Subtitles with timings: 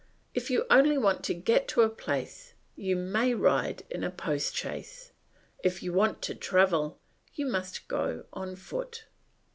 [0.33, 4.55] If you only want to get to a place you may ride in a post
[4.55, 5.11] chaise;
[5.63, 6.97] if you want to travel
[7.35, 9.05] you must go on foot.